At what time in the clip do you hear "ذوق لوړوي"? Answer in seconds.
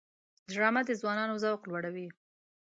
1.43-2.07